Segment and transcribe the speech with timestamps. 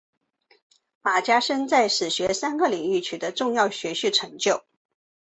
[1.03, 4.63] 冯家升在史学三个领域取得重要学术成就。